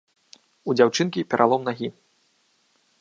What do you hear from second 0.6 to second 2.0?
У дзяўчынкі пералом нагі.